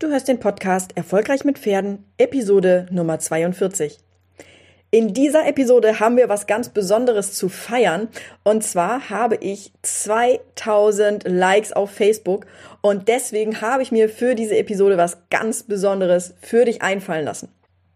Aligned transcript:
Du 0.00 0.06
hörst 0.06 0.28
den 0.28 0.38
Podcast 0.38 0.96
Erfolgreich 0.96 1.44
mit 1.44 1.58
Pferden, 1.58 2.04
Episode 2.18 2.86
Nummer 2.92 3.18
42. 3.18 3.98
In 4.92 5.12
dieser 5.12 5.48
Episode 5.48 5.98
haben 5.98 6.16
wir 6.16 6.28
was 6.28 6.46
ganz 6.46 6.68
Besonderes 6.68 7.32
zu 7.32 7.48
feiern. 7.48 8.06
Und 8.44 8.62
zwar 8.62 9.10
habe 9.10 9.34
ich 9.40 9.72
2000 9.82 11.24
Likes 11.26 11.72
auf 11.72 11.90
Facebook. 11.90 12.46
Und 12.80 13.08
deswegen 13.08 13.60
habe 13.60 13.82
ich 13.82 13.90
mir 13.90 14.08
für 14.08 14.36
diese 14.36 14.56
Episode 14.56 14.98
was 14.98 15.18
ganz 15.30 15.64
Besonderes 15.64 16.34
für 16.42 16.64
dich 16.64 16.80
einfallen 16.80 17.24
lassen. 17.24 17.48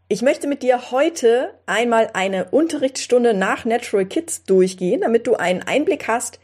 Ich 0.09 0.23
möchte 0.23 0.49
mit 0.49 0.65
dir 0.65 0.91
heute 0.91 1.55
einmal 1.67 2.11
eine 2.15 2.47
Unterrichtsstunde 2.51 3.33
nach 3.33 3.65
Natural 3.65 4.07
Kids 4.07 4.43
durchgehen, 4.43 5.03
damit 5.03 5.29
du 5.29 5.37
einen 5.37 5.63
Einblick 5.63 6.09
hast, 6.09 6.41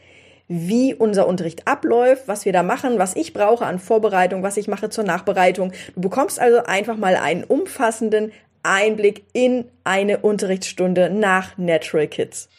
wie 0.49 0.95
unser 0.95 1.27
Unterricht 1.27 1.67
abläuft, 1.67 2.23
was 2.27 2.43
wir 2.43 2.51
da 2.51 2.63
machen, 2.63 2.97
was 2.97 3.15
ich 3.15 3.33
brauche 3.33 3.65
an 3.65 3.77
Vorbereitung, 3.77 4.41
was 4.41 4.57
ich 4.57 4.67
mache 4.67 4.89
zur 4.89 5.03
Nachbereitung. 5.03 5.71
Du 5.95 6.01
bekommst 6.01 6.39
also 6.39 6.63
einfach 6.63 6.97
mal 6.97 7.15
einen 7.15 7.43
umfassenden 7.43 8.31
Einblick 8.63 9.23
in 9.31 9.65
eine 9.83 10.17
Unterrichtsstunde 10.17 11.11
nach 11.11 11.57
Natural 11.57 12.07
Kids. 12.07 12.49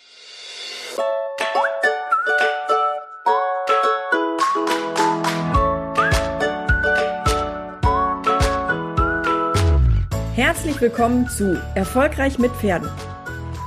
Herzlich 10.37 10.81
willkommen 10.81 11.29
zu 11.29 11.61
Erfolgreich 11.75 12.39
mit 12.39 12.53
Pferden. 12.53 12.89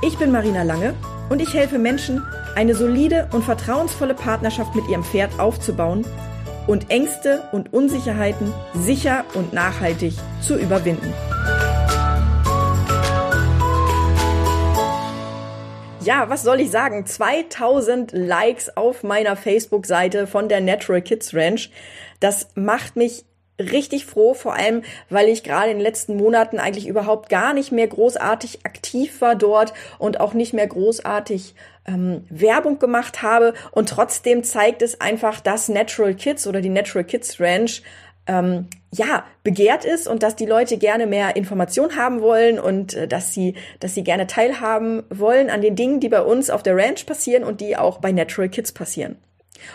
Ich 0.02 0.18
bin 0.18 0.32
Marina 0.32 0.62
Lange 0.62 0.94
und 1.28 1.40
ich 1.40 1.52
helfe 1.52 1.78
Menschen, 1.78 2.22
eine 2.54 2.74
solide 2.74 3.28
und 3.32 3.44
vertrauensvolle 3.44 4.14
Partnerschaft 4.14 4.74
mit 4.74 4.88
ihrem 4.88 5.04
Pferd 5.04 5.38
aufzubauen 5.38 6.04
und 6.66 6.90
Ängste 6.90 7.42
und 7.52 7.72
Unsicherheiten 7.72 8.52
sicher 8.74 9.24
und 9.34 9.52
nachhaltig 9.52 10.14
zu 10.40 10.56
überwinden. 10.56 11.12
Ja, 16.04 16.28
was 16.28 16.42
soll 16.42 16.60
ich 16.60 16.70
sagen? 16.70 17.06
2000 17.06 18.12
Likes 18.12 18.76
auf 18.76 19.02
meiner 19.02 19.36
Facebook-Seite 19.36 20.26
von 20.26 20.50
der 20.50 20.60
Natural 20.60 21.00
Kids 21.00 21.34
Ranch. 21.34 21.70
Das 22.20 22.48
macht 22.54 22.96
mich 22.96 23.24
richtig 23.58 24.06
froh, 24.06 24.34
vor 24.34 24.54
allem, 24.54 24.82
weil 25.10 25.28
ich 25.28 25.44
gerade 25.44 25.70
in 25.70 25.78
den 25.78 25.82
letzten 25.82 26.16
Monaten 26.16 26.58
eigentlich 26.58 26.88
überhaupt 26.88 27.28
gar 27.28 27.54
nicht 27.54 27.72
mehr 27.72 27.86
großartig 27.86 28.60
aktiv 28.64 29.20
war 29.20 29.36
dort 29.36 29.72
und 29.98 30.20
auch 30.20 30.34
nicht 30.34 30.54
mehr 30.54 30.66
großartig 30.66 31.54
ähm, 31.86 32.24
Werbung 32.30 32.78
gemacht 32.78 33.22
habe. 33.22 33.54
Und 33.70 33.88
trotzdem 33.88 34.42
zeigt 34.42 34.82
es 34.82 35.00
einfach, 35.00 35.40
dass 35.40 35.68
Natural 35.68 36.14
Kids 36.14 36.46
oder 36.46 36.60
die 36.60 36.68
Natural 36.68 37.04
Kids 37.04 37.40
Ranch 37.40 37.82
ähm, 38.26 38.68
ja 38.90 39.24
begehrt 39.42 39.84
ist 39.84 40.08
und 40.08 40.22
dass 40.22 40.34
die 40.34 40.46
Leute 40.46 40.78
gerne 40.78 41.06
mehr 41.06 41.36
Information 41.36 41.96
haben 41.96 42.22
wollen 42.22 42.58
und 42.58 42.94
äh, 42.94 43.06
dass 43.06 43.34
sie 43.34 43.54
dass 43.80 43.94
sie 43.94 44.02
gerne 44.02 44.26
teilhaben 44.26 45.02
wollen 45.10 45.50
an 45.50 45.60
den 45.60 45.76
Dingen, 45.76 46.00
die 46.00 46.08
bei 46.08 46.22
uns 46.22 46.50
auf 46.50 46.62
der 46.62 46.76
Ranch 46.76 47.06
passieren 47.06 47.44
und 47.44 47.60
die 47.60 47.76
auch 47.76 47.98
bei 47.98 48.12
Natural 48.12 48.48
Kids 48.48 48.72
passieren. 48.72 49.16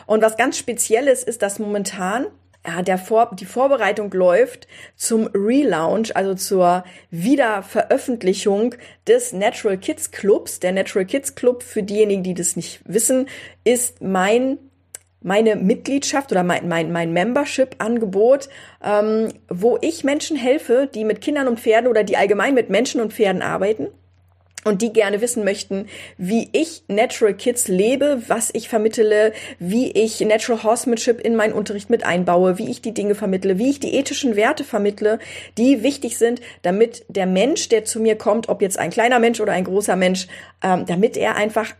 Und 0.06 0.22
was 0.22 0.36
ganz 0.36 0.58
Spezielles 0.58 1.24
ist, 1.24 1.42
dass 1.42 1.60
momentan 1.60 2.28
ja, 2.66 2.82
der 2.82 2.98
Vor 2.98 3.32
die 3.36 3.46
Vorbereitung 3.46 4.12
läuft 4.12 4.68
zum 4.96 5.28
Relaunch, 5.28 6.16
also 6.16 6.34
zur 6.34 6.84
Wiederveröffentlichung 7.10 8.76
des 9.08 9.34
Natural 9.34 9.78
Kids 9.78 10.12
Clubs. 10.12 10.60
Der 10.60 10.72
Natural 10.72 11.06
Kids 11.06 11.36
Club, 11.36 11.64
für 11.64 11.84
diejenigen, 11.84 12.24
die 12.24 12.34
das 12.34 12.56
nicht 12.56 12.82
wissen, 12.86 13.28
ist 13.64 14.02
mein 14.02 14.58
meine 15.22 15.58
Mitgliedschaft 15.58 16.32
oder 16.32 16.44
mein, 16.44 16.70
mein, 16.70 16.94
mein 16.94 17.12
Membership-Angebot, 17.12 18.48
ähm, 18.82 19.28
wo 19.50 19.78
ich 19.82 20.06
Menschen 20.06 20.38
helfe, 20.38 20.90
die 20.94 21.04
mit 21.04 21.20
Kindern 21.20 21.50
und 21.50 21.60
Pferden 21.60 21.90
oder 21.90 22.06
die 22.06 22.16
allgemein 22.16 22.54
mit 22.54 22.70
Menschen 22.70 23.02
und 23.02 23.12
Pferden 23.12 23.42
arbeiten 23.42 23.88
und 24.70 24.84
die 24.84 24.94
gerne 24.94 25.20
wissen 25.20 25.44
möchten, 25.44 25.88
wie 26.18 26.48
ich 26.54 26.84
Natural 26.88 27.34
Kids 27.34 27.68
lebe, 27.68 28.22
was 28.28 28.52
ich 28.54 28.70
vermittle, 28.70 29.34
wie 29.58 29.92
ich 29.92 30.22
Natural 30.22 30.64
Horsemanship 30.64 31.20
in 31.20 31.36
meinen 31.36 31.54
Unterricht 31.54 31.90
mit 31.90 32.06
einbaue, 32.06 32.60
wie 32.60 32.70
ich 32.70 32.82
die 32.82 32.94
Dinge 32.94 33.16
vermittle, 33.16 33.58
wie 33.58 33.72
ich 33.72 33.80
die 33.80 33.96
ethischen 33.96 34.36
Werte 34.36 34.64
vermittle, 34.64 35.18
die 35.58 35.82
wichtig 35.82 36.18
sind, 36.18 36.40
damit 36.62 37.04
der 37.08 37.26
Mensch, 37.26 37.68
der 37.70 37.84
zu 37.84 38.00
mir 38.00 38.16
kommt, 38.16 38.48
ob 38.48 38.62
jetzt 38.62 38.78
ein 38.78 38.92
kleiner 38.92 39.20
Mensch 39.20 39.42
oder 39.42 39.54
ein 39.54 39.64
großer 39.64 39.96
Mensch, 39.96 40.28
ähm, 40.64 40.86
damit 40.86 41.18
er 41.18 41.36
einfach 41.36 41.74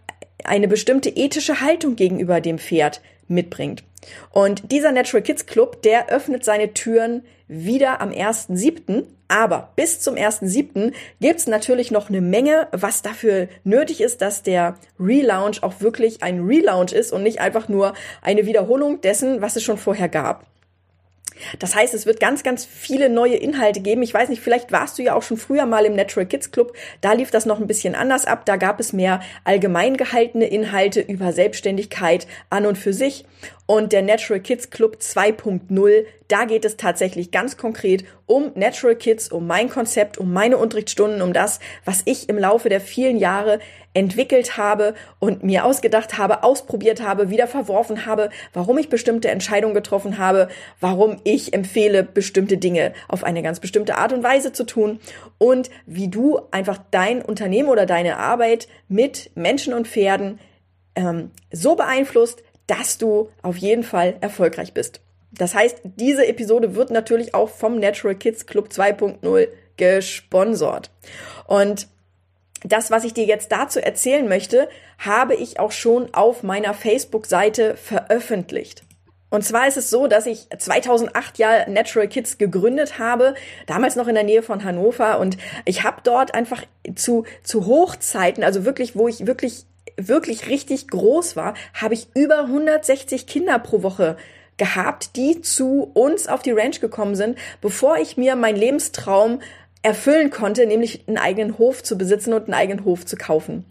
eine 0.44 0.68
bestimmte 0.68 1.10
ethische 1.10 1.62
Haltung 1.62 1.96
gegenüber 1.96 2.42
dem 2.42 2.58
Pferd 2.58 3.02
mitbringt. 3.28 3.84
Und 4.32 4.72
dieser 4.72 4.92
Natural 4.92 5.22
Kids 5.22 5.46
Club, 5.46 5.84
der 5.84 6.10
öffnet 6.10 6.44
seine 6.44 6.74
Türen 6.74 7.24
wieder 7.50 8.00
am 8.00 8.12
1.7. 8.12 9.04
Aber 9.28 9.74
bis 9.76 10.00
zum 10.00 10.16
1.7. 10.16 10.94
gibt's 11.20 11.46
natürlich 11.46 11.92
noch 11.92 12.10
eine 12.10 12.22
Menge, 12.22 12.68
was 12.72 13.02
dafür 13.02 13.50
nötig 13.64 14.02
ist, 14.02 14.22
dass 14.22 14.42
der 14.42 14.76
Relaunch 15.00 15.62
auch 15.62 15.82
wirklich 15.82 16.24
ein 16.24 16.46
Relaunch 16.46 16.94
ist 16.94 17.12
und 17.12 17.24
nicht 17.24 17.42
einfach 17.42 17.68
nur 17.68 17.94
eine 18.22 18.46
Wiederholung 18.46 19.02
dessen, 19.02 19.42
was 19.42 19.56
es 19.56 19.64
schon 19.64 19.78
vorher 19.78 20.10
gab. 20.10 20.46
Das 21.60 21.76
heißt, 21.76 21.94
es 21.94 22.06
wird 22.06 22.20
ganz, 22.20 22.44
ganz 22.44 22.66
viele 22.66 23.10
neue 23.10 23.36
Inhalte 23.36 23.80
geben. 23.80 24.04
Ich 24.04 24.14
weiß 24.14 24.30
nicht, 24.30 24.42
vielleicht 24.42 24.72
warst 24.72 24.98
du 24.98 25.04
ja 25.04 25.16
auch 25.16 25.24
schon 25.24 25.38
früher 25.38 25.66
mal 25.66 25.86
im 25.86 25.96
Natural 25.96 26.26
Kids 26.26 26.52
Club. 26.52 26.74
Da 27.02 27.14
lief 27.14 27.32
das 27.32 27.46
noch 27.46 27.60
ein 27.60 27.68
bisschen 27.68 27.96
anders 27.96 28.26
ab. 28.26 28.46
Da 28.46 28.58
gab 28.58 28.80
es 28.80 28.94
mehr 28.94 29.22
allgemein 29.44 29.98
gehaltene 29.98 30.48
Inhalte 30.48 31.02
über 31.02 31.32
Selbstständigkeit 31.32 32.28
an 32.50 32.66
und 32.66 32.78
für 32.78 32.94
sich. 32.94 33.26
Und 33.70 33.94
der 33.94 34.02
Natural 34.02 34.40
Kids 34.40 34.72
Club 34.72 34.98
2.0, 35.00 36.06
da 36.28 36.46
geht 36.46 36.66
es 36.66 36.76
tatsächlich 36.76 37.30
ganz 37.30 37.56
konkret 37.56 38.04
um 38.26 38.52
Natural 38.56 38.96
Kids, 38.96 39.32
um 39.32 39.46
mein 39.46 39.70
Konzept, 39.70 40.18
um 40.18 40.34
meine 40.34 40.58
Unterrichtsstunden, 40.58 41.22
um 41.22 41.34
das, 41.34 41.60
was 41.86 42.02
ich 42.06 42.30
im 42.30 42.40
Laufe 42.40 42.70
der 42.70 42.82
vielen 42.82 43.18
Jahre 43.18 43.60
entwickelt 43.94 44.58
habe 44.58 44.96
und 45.20 45.44
mir 45.44 45.66
ausgedacht 45.66 46.18
habe, 46.18 46.42
ausprobiert 46.42 47.04
habe, 47.04 47.30
wieder 47.30 47.46
verworfen 47.46 48.08
habe, 48.08 48.32
warum 48.54 48.80
ich 48.80 48.90
bestimmte 48.90 49.30
Entscheidungen 49.30 49.76
getroffen 49.76 50.18
habe, 50.18 50.48
warum 50.80 51.18
ich 51.24 51.54
empfehle, 51.54 52.02
bestimmte 52.02 52.58
Dinge 52.58 52.94
auf 53.08 53.24
eine 53.24 53.44
ganz 53.44 53.60
bestimmte 53.60 53.98
Art 53.98 54.14
und 54.14 54.24
Weise 54.24 54.52
zu 54.52 54.64
tun 54.64 55.00
und 55.38 55.70
wie 55.86 56.08
du 56.08 56.42
einfach 56.50 56.80
dein 56.90 57.22
Unternehmen 57.22 57.70
oder 57.70 57.86
deine 57.86 58.18
Arbeit 58.18 58.68
mit 58.88 59.30
Menschen 59.36 59.76
und 59.76 59.88
Pferden 59.88 60.40
ähm, 60.96 61.30
so 61.52 61.76
beeinflusst, 61.76 62.44
dass 62.70 62.98
du 62.98 63.30
auf 63.42 63.58
jeden 63.58 63.84
Fall 63.84 64.18
erfolgreich 64.22 64.74
bist. 64.74 65.02
Das 65.32 65.56
heißt, 65.56 65.82
diese 65.84 66.28
Episode 66.28 66.76
wird 66.76 66.92
natürlich 66.92 67.34
auch 67.34 67.50
vom 67.50 67.80
Natural 67.80 68.16
Kids 68.16 68.46
Club 68.46 68.70
2.0 68.70 69.48
gesponsert. 69.78 70.92
Und 71.46 71.88
das, 72.64 72.92
was 72.92 73.04
ich 73.04 73.14
dir 73.14 73.26
jetzt 73.26 73.52
dazu 73.52 73.80
erzählen 73.80 74.28
möchte, 74.28 74.68
habe 74.98 75.36
ich 75.36 75.60
auch 75.60 75.72
schon 75.72 76.14
auf 76.14 76.44
meiner 76.44 76.74
Facebook-Seite 76.74 77.78
veröffentlicht. 77.78 78.84
Und 79.30 79.44
zwar 79.44 79.68
ist 79.68 79.78
es 79.78 79.90
so, 79.90 80.08
dass 80.08 80.26
ich 80.26 80.48
2008 80.56 81.38
ja 81.38 81.70
Natural 81.70 82.08
Kids 82.08 82.38
gegründet 82.38 82.98
habe, 82.98 83.36
damals 83.68 83.96
noch 83.96 84.08
in 84.08 84.16
der 84.16 84.24
Nähe 84.24 84.42
von 84.42 84.64
Hannover 84.64 85.20
und 85.20 85.38
ich 85.66 85.84
habe 85.84 86.02
dort 86.04 86.34
einfach 86.34 86.64
zu 86.96 87.26
zu 87.44 87.68
Hochzeiten, 87.68 88.44
also 88.44 88.66
wirklich, 88.66 88.96
wo 88.96 89.08
ich 89.08 89.28
wirklich 89.28 89.66
wirklich 90.08 90.48
richtig 90.48 90.88
groß 90.88 91.36
war, 91.36 91.54
habe 91.74 91.94
ich 91.94 92.08
über 92.16 92.40
160 92.40 93.28
Kinder 93.28 93.60
pro 93.60 93.84
Woche 93.84 94.18
gehabt, 94.58 95.16
die 95.16 95.42
zu 95.42 95.90
uns 95.94 96.28
auf 96.28 96.42
die 96.42 96.52
Ranch 96.52 96.80
gekommen 96.80 97.16
sind, 97.16 97.38
bevor 97.62 97.98
ich 97.98 98.18
mir 98.18 98.36
meinen 98.36 98.58
Lebenstraum 98.58 99.40
erfüllen 99.82 100.30
konnte, 100.30 100.66
nämlich 100.66 101.08
einen 101.08 101.18
eigenen 101.18 101.58
Hof 101.58 101.82
zu 101.84 101.98
besitzen 101.98 102.34
und 102.34 102.44
einen 102.44 102.54
eigenen 102.54 102.86
Hof 102.86 103.06
zu 103.06 103.16
kaufen. 103.16 103.66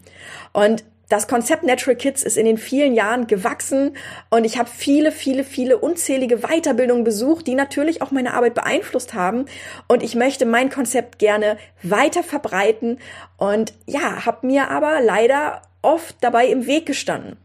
Und 0.53 0.83
das 1.09 1.27
Konzept 1.27 1.63
Natural 1.63 1.95
Kids 1.95 2.21
ist 2.21 2.37
in 2.37 2.45
den 2.45 2.59
vielen 2.59 2.93
Jahren 2.93 3.25
gewachsen 3.25 3.97
und 4.29 4.43
ich 4.43 4.59
habe 4.59 4.69
viele, 4.71 5.11
viele, 5.11 5.43
viele 5.43 5.79
unzählige 5.79 6.37
Weiterbildungen 6.41 7.03
besucht, 7.03 7.47
die 7.47 7.55
natürlich 7.55 8.03
auch 8.03 8.11
meine 8.11 8.35
Arbeit 8.35 8.53
beeinflusst 8.53 9.15
haben. 9.15 9.45
Und 9.87 10.03
ich 10.03 10.13
möchte 10.13 10.45
mein 10.45 10.69
Konzept 10.69 11.17
gerne 11.17 11.57
weiter 11.81 12.21
verbreiten 12.21 12.99
und 13.37 13.73
ja, 13.87 14.27
habe 14.27 14.45
mir 14.45 14.69
aber 14.69 15.01
leider 15.01 15.63
oft 15.81 16.15
dabei 16.21 16.47
im 16.47 16.67
Weg 16.67 16.85
gestanden. 16.85 17.37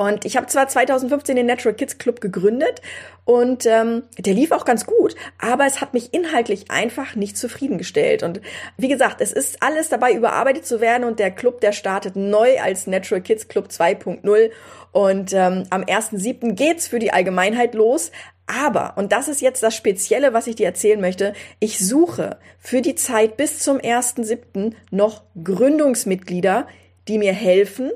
Und 0.00 0.24
ich 0.24 0.38
habe 0.38 0.46
zwar 0.46 0.66
2015 0.66 1.36
den 1.36 1.44
Natural 1.44 1.74
Kids 1.74 1.98
Club 1.98 2.22
gegründet 2.22 2.80
und 3.26 3.66
ähm, 3.66 4.04
der 4.16 4.32
lief 4.32 4.50
auch 4.50 4.64
ganz 4.64 4.86
gut, 4.86 5.14
aber 5.38 5.66
es 5.66 5.82
hat 5.82 5.92
mich 5.92 6.14
inhaltlich 6.14 6.70
einfach 6.70 7.16
nicht 7.16 7.36
zufriedengestellt. 7.36 8.22
Und 8.22 8.40
wie 8.78 8.88
gesagt, 8.88 9.20
es 9.20 9.30
ist 9.30 9.62
alles 9.62 9.90
dabei 9.90 10.14
überarbeitet 10.14 10.64
zu 10.64 10.80
werden 10.80 11.04
und 11.04 11.18
der 11.18 11.30
Club, 11.30 11.60
der 11.60 11.72
startet 11.72 12.16
neu 12.16 12.58
als 12.60 12.86
Natural 12.86 13.20
Kids 13.20 13.48
Club 13.48 13.66
2.0 13.66 14.50
und 14.92 15.34
ähm, 15.34 15.64
am 15.68 15.82
1.7. 15.82 16.54
geht's 16.54 16.88
für 16.88 16.98
die 16.98 17.12
Allgemeinheit 17.12 17.74
los. 17.74 18.10
Aber, 18.46 18.94
und 18.96 19.12
das 19.12 19.28
ist 19.28 19.42
jetzt 19.42 19.62
das 19.62 19.76
Spezielle, 19.76 20.32
was 20.32 20.46
ich 20.46 20.56
dir 20.56 20.66
erzählen 20.66 21.00
möchte, 21.00 21.34
ich 21.60 21.78
suche 21.78 22.38
für 22.58 22.80
die 22.80 22.94
Zeit 22.94 23.36
bis 23.36 23.60
zum 23.60 23.76
1.7. 23.78 24.72
noch 24.90 25.22
Gründungsmitglieder, 25.44 26.66
die 27.10 27.18
mir 27.18 27.32
helfen, 27.32 27.90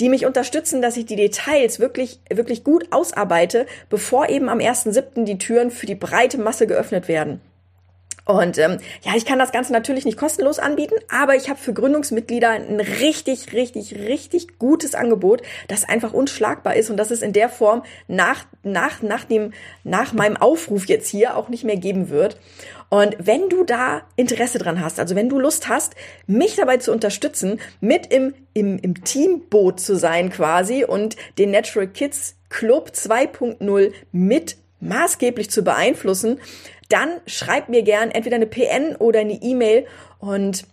die 0.00 0.08
mich 0.08 0.26
unterstützen, 0.26 0.82
dass 0.82 0.96
ich 0.96 1.06
die 1.06 1.16
Details 1.16 1.78
wirklich, 1.78 2.18
wirklich 2.28 2.64
gut 2.64 2.88
ausarbeite, 2.90 3.66
bevor 3.88 4.28
eben 4.28 4.48
am 4.48 4.58
1.7. 4.58 5.24
die 5.24 5.38
Türen 5.38 5.70
für 5.70 5.86
die 5.86 5.94
breite 5.94 6.38
Masse 6.38 6.66
geöffnet 6.66 7.06
werden. 7.06 7.40
Und 8.24 8.56
ähm, 8.58 8.78
ja, 9.02 9.12
ich 9.16 9.24
kann 9.24 9.40
das 9.40 9.50
Ganze 9.50 9.72
natürlich 9.72 10.04
nicht 10.04 10.16
kostenlos 10.16 10.60
anbieten, 10.60 10.94
aber 11.08 11.34
ich 11.34 11.48
habe 11.48 11.58
für 11.58 11.72
Gründungsmitglieder 11.72 12.50
ein 12.50 12.78
richtig, 12.78 13.52
richtig, 13.52 13.96
richtig 13.96 14.58
gutes 14.58 14.94
Angebot, 14.94 15.42
das 15.66 15.88
einfach 15.88 16.12
unschlagbar 16.12 16.76
ist 16.76 16.88
und 16.90 16.96
das 16.96 17.10
es 17.10 17.22
in 17.22 17.32
der 17.32 17.48
Form 17.48 17.82
nach, 18.06 18.44
nach, 18.62 19.02
nach, 19.02 19.24
dem, 19.24 19.52
nach 19.82 20.12
meinem 20.12 20.36
Aufruf 20.36 20.86
jetzt 20.86 21.08
hier 21.08 21.36
auch 21.36 21.48
nicht 21.48 21.64
mehr 21.64 21.76
geben 21.76 22.10
wird. 22.10 22.36
Und 22.92 23.16
wenn 23.18 23.48
du 23.48 23.64
da 23.64 24.02
Interesse 24.16 24.58
dran 24.58 24.84
hast, 24.84 25.00
also 25.00 25.14
wenn 25.14 25.30
du 25.30 25.38
Lust 25.38 25.66
hast, 25.66 25.94
mich 26.26 26.56
dabei 26.56 26.76
zu 26.76 26.92
unterstützen, 26.92 27.58
mit 27.80 28.12
im, 28.12 28.34
im, 28.52 28.78
im 28.80 29.02
Teamboot 29.02 29.80
zu 29.80 29.96
sein 29.96 30.28
quasi 30.28 30.84
und 30.84 31.16
den 31.38 31.52
Natural 31.52 31.88
Kids 31.88 32.36
Club 32.50 32.90
2.0 32.94 33.92
mit 34.12 34.58
maßgeblich 34.80 35.48
zu 35.48 35.62
beeinflussen, 35.62 36.38
dann 36.90 37.08
schreib 37.24 37.70
mir 37.70 37.80
gern 37.80 38.10
entweder 38.10 38.36
eine 38.36 38.46
PN 38.46 38.94
oder 38.96 39.20
eine 39.20 39.40
E-Mail 39.40 39.86
und 40.18 40.66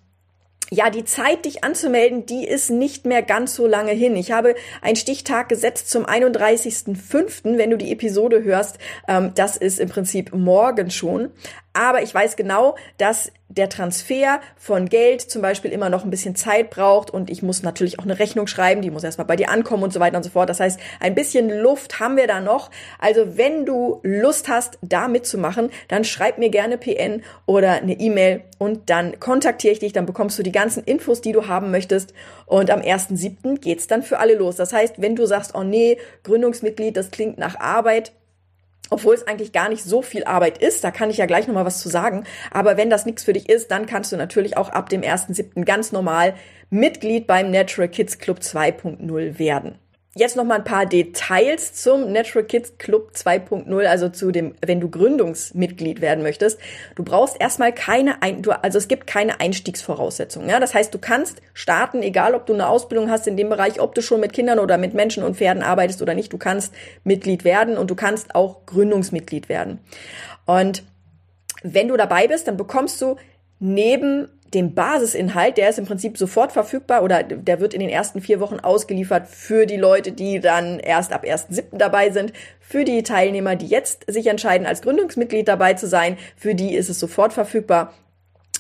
ja, 0.72 0.90
die 0.90 1.04
Zeit, 1.04 1.46
dich 1.46 1.64
anzumelden, 1.64 2.26
die 2.26 2.46
ist 2.46 2.70
nicht 2.70 3.06
mehr 3.06 3.24
ganz 3.24 3.56
so 3.56 3.66
lange 3.66 3.92
hin. 3.92 4.16
Ich 4.16 4.32
habe 4.32 4.56
einen 4.82 4.96
Stichtag 4.96 5.50
gesetzt 5.50 5.90
zum 5.90 6.06
31.05., 6.06 7.58
wenn 7.58 7.72
du 7.72 7.78
die 7.78 7.92
Episode 7.92 8.44
hörst. 8.44 8.78
Ähm, 9.08 9.32
das 9.36 9.58
ist 9.58 9.80
im 9.80 9.90
Prinzip 9.90 10.34
morgen 10.34 10.92
schon. 10.92 11.32
Aber 11.74 12.02
ich 12.02 12.14
weiß 12.14 12.36
genau, 12.36 12.76
dass 12.98 13.32
der 13.48 13.70
Transfer 13.70 14.42
von 14.58 14.90
Geld 14.90 15.22
zum 15.22 15.42
Beispiel 15.42 15.72
immer 15.72 15.90
noch 15.90 16.04
ein 16.04 16.12
bisschen 16.12 16.36
Zeit 16.36 16.70
braucht 16.70 17.10
und 17.10 17.32
ich 17.32 17.42
muss 17.42 17.64
natürlich 17.64 17.98
auch 18.00 18.04
eine 18.04 18.20
Rechnung 18.20 18.46
schreiben, 18.46 18.82
die 18.82 18.92
muss 18.92 19.04
erstmal 19.04 19.26
bei 19.26 19.36
dir 19.36 19.50
ankommen 19.50 19.84
und 19.84 19.92
so 19.92 20.00
weiter 20.00 20.18
und 20.18 20.24
so 20.24 20.30
fort. 20.30 20.50
Das 20.50 20.60
heißt, 20.60 20.80
ein 21.00 21.16
bisschen 21.16 21.50
Luft 21.50 22.00
haben 22.00 22.16
wir 22.16 22.28
da 22.28 22.42
noch. 22.42 22.70
Also 23.00 23.38
wenn 23.38 23.66
du 23.66 24.00
Lust 24.04 24.50
hast, 24.50 24.78
da 24.82 25.08
mitzumachen, 25.08 25.72
dann 25.88 26.04
schreib 26.04 26.38
mir 26.38 26.50
gerne 26.50 26.78
PN 26.78 27.24
oder 27.48 27.74
eine 27.74 28.00
E-Mail 28.00 28.44
und 28.60 28.90
dann 28.92 29.20
kontaktiere 29.20 29.74
ich 29.74 29.80
dich, 29.80 29.94
dann 29.94 30.06
bekommst 30.06 30.38
du 30.38 30.44
die 30.44 30.52
ganzen 30.52 30.84
Infos, 30.84 31.22
die 31.22 31.32
du 31.32 31.48
haben 31.48 31.72
möchtest 31.72 32.14
und 32.46 32.70
am 32.70 32.82
1.7. 32.82 33.60
geht's 33.60 33.88
dann 33.88 34.04
für 34.04 34.20
alle 34.20 34.36
los. 34.36 34.58
Das 34.58 34.74
heißt, 34.74 35.02
wenn 35.02 35.16
du 35.16 35.26
sagst, 35.26 35.56
oh 35.56 35.64
nee, 35.64 35.98
Gründungsmitglied, 36.24 36.96
das 36.96 37.10
klingt 37.10 37.40
nach 37.40 37.60
Arbeit, 37.60 38.12
obwohl 38.90 39.16
es 39.16 39.28
eigentlich 39.28 39.52
gar 39.52 39.70
nicht 39.70 39.84
so 39.84 40.02
viel 40.02 40.24
Arbeit 40.24 40.58
ist, 40.58 40.84
da 40.84 40.92
kann 40.92 41.10
ich 41.10 41.18
ja 41.18 41.26
gleich 41.26 41.48
nochmal 41.48 41.66
was 41.66 41.80
zu 41.80 41.90
sagen. 41.90 42.24
Aber 42.52 42.78
wenn 42.78 42.90
das 42.90 43.06
nichts 43.06 43.24
für 43.24 43.34
dich 43.34 43.50
ist, 43.50 43.72
dann 43.72 43.86
kannst 43.86 44.12
du 44.12 44.18
natürlich 44.18 44.58
auch 44.58 44.70
ab 44.70 44.90
dem 44.90 45.02
1.7. 45.02 45.64
ganz 45.66 45.92
normal 45.92 46.34
Mitglied 46.70 47.28
beim 47.28 47.52
Natural 47.52 47.90
Kids 47.90 48.20
Club 48.20 48.40
2.0 48.40 49.40
werden. 49.40 49.80
Jetzt 50.16 50.36
noch 50.36 50.44
mal 50.44 50.56
ein 50.56 50.64
paar 50.64 50.88
Details 50.88 51.76
zum 51.76 52.12
Natural 52.12 52.44
Kids 52.44 52.80
Club 52.80 53.12
2.0, 53.14 53.86
also 53.86 54.10
zu 54.10 54.32
dem, 54.32 54.56
wenn 54.66 54.82
du 54.82 54.90
Gründungsmitglied 54.90 56.02
werden 56.02 56.24
möchtest. 56.24 56.60
Du 56.96 57.04
brauchst 57.04 57.40
erstmal 57.40 57.72
keine, 57.72 58.24
Ein 58.24 58.42
du, 58.42 58.52
also 58.52 58.80
es 58.80 58.88
gibt 58.88 59.06
keine 59.06 59.40
Einstiegsvoraussetzungen. 59.40 60.50
Ja? 60.50 60.60
Das 60.60 60.74
heißt, 60.74 60.92
du 60.92 60.98
kannst 60.98 61.44
starten, 61.54 62.02
egal 62.02 62.34
ob 62.34 62.48
du 62.48 62.54
eine 62.56 62.70
Ausbildung 62.70 63.12
hast 63.12 63.28
in 63.28 63.38
dem 63.38 63.50
Bereich, 63.50 63.80
ob 63.80 63.94
du 63.94 64.02
schon 64.02 64.20
mit 64.20 64.34
Kindern 64.34 64.58
oder 64.58 64.80
mit 64.80 64.96
Menschen 64.96 65.24
und 65.24 65.38
Pferden 65.38 65.62
arbeitest 65.62 66.02
oder 66.02 66.16
nicht. 66.16 66.34
Du 66.34 66.40
kannst 66.40 66.74
Mitglied 67.04 67.44
werden 67.44 67.78
und 67.78 67.92
du 67.92 67.96
kannst 67.96 68.34
auch 68.34 68.66
Gründungsmitglied 68.66 69.48
werden. 69.48 69.80
Und 70.48 70.82
wenn 71.62 71.88
du 71.88 71.98
dabei 71.98 72.28
bist, 72.28 72.48
dann 72.48 72.58
bekommst 72.58 73.00
du 73.00 73.18
neben 73.60 74.28
dem 74.54 74.74
Basisinhalt, 74.74 75.58
der 75.58 75.70
ist 75.70 75.80
im 75.80 75.86
Prinzip 75.86 76.18
sofort 76.18 76.52
verfügbar 76.52 77.04
oder 77.04 77.24
der 77.24 77.60
wird 77.60 77.74
in 77.74 77.80
den 77.80 77.90
ersten 77.90 78.22
vier 78.22 78.40
Wochen 78.40 78.60
ausgeliefert 78.60 79.28
für 79.28 79.66
die 79.66 79.78
Leute, 79.78 80.12
die 80.12 80.40
dann 80.40 80.80
erst 80.80 81.14
ab 81.14 81.24
1.7. 81.24 81.78
dabei 81.78 82.10
sind. 82.10 82.34
Für 82.60 82.84
die 82.84 83.04
Teilnehmer, 83.04 83.56
die 83.56 83.68
jetzt 83.68 84.06
sich 84.12 84.28
entscheiden, 84.28 84.68
als 84.68 84.82
Gründungsmitglied 84.82 85.48
dabei 85.48 85.74
zu 85.74 85.88
sein, 85.88 86.18
für 86.36 86.56
die 86.56 86.76
ist 86.76 86.90
es 86.90 87.00
sofort 87.00 87.34
verfügbar. 87.34 87.94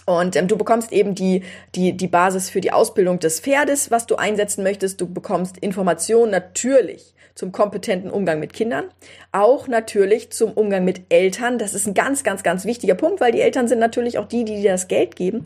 Und 0.06 0.36
ähm, 0.36 0.48
du 0.48 0.58
bekommst 0.58 0.92
eben 0.92 1.14
die, 1.14 1.44
die, 1.76 1.96
die 1.96 2.08
Basis 2.08 2.50
für 2.50 2.62
die 2.62 2.72
Ausbildung 2.72 3.20
des 3.20 3.40
Pferdes, 3.40 3.92
was 3.92 4.08
du 4.08 4.16
einsetzen 4.16 4.64
möchtest. 4.64 5.00
Du 5.02 5.12
bekommst 5.12 5.58
Informationen 5.60 6.32
natürlich 6.32 7.14
zum 7.40 7.54
kompetenten 7.54 8.12
Umgang 8.12 8.42
mit 8.42 8.52
Kindern, 8.52 8.90
auch 9.32 9.70
natürlich 9.70 10.30
zum 10.30 10.52
Umgang 10.52 10.84
mit 10.84 11.04
Eltern. 11.08 11.58
Das 11.58 11.74
ist 11.74 11.88
ein 11.88 11.94
ganz, 11.94 12.26
ganz, 12.26 12.44
ganz 12.44 12.66
wichtiger 12.66 12.96
Punkt, 12.96 13.22
weil 13.22 13.32
die 13.32 13.40
Eltern 13.40 13.70
sind 13.70 13.80
natürlich 13.80 14.18
auch 14.18 14.28
die, 14.28 14.44
die 14.44 14.62
dir 14.62 14.74
das 14.74 14.90
Geld 14.90 15.16
geben. 15.16 15.46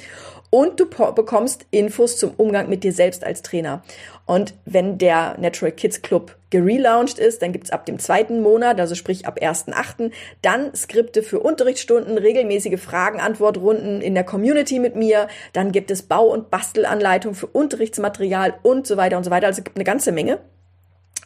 Und 0.49 0.79
du 0.79 0.87
bekommst 0.87 1.67
Infos 1.69 2.17
zum 2.17 2.31
Umgang 2.31 2.67
mit 2.67 2.83
dir 2.83 2.93
selbst 2.93 3.23
als 3.23 3.43
Trainer. 3.43 3.83
Und 4.25 4.55
wenn 4.65 4.97
der 4.97 5.37
Natural 5.39 5.71
Kids 5.71 6.01
Club 6.01 6.35
gelauncht 6.49 7.19
ist, 7.19 7.43
dann 7.43 7.51
gibt's 7.51 7.69
ab 7.69 7.85
dem 7.85 7.99
zweiten 7.99 8.41
Monat, 8.41 8.79
also 8.79 8.95
sprich 8.95 9.27
ab 9.27 9.37
1.8., 9.39 10.11
dann 10.41 10.73
Skripte 10.73 11.21
für 11.21 11.41
Unterrichtsstunden, 11.41 12.17
regelmäßige 12.17 12.79
Fragen-Antwortrunden 12.79 14.01
in 14.01 14.15
der 14.15 14.23
Community 14.23 14.79
mit 14.79 14.95
mir. 14.95 15.27
Dann 15.53 15.71
gibt 15.71 15.91
es 15.91 16.01
Bau- 16.01 16.31
und 16.31 16.49
Bastelanleitung 16.49 17.35
für 17.35 17.47
Unterrichtsmaterial 17.47 18.55
und 18.63 18.87
so 18.87 18.97
weiter 18.97 19.17
und 19.17 19.25
so 19.25 19.29
weiter. 19.29 19.45
Also 19.45 19.59
es 19.59 19.63
gibt 19.63 19.77
eine 19.77 19.83
ganze 19.83 20.11
Menge. 20.11 20.39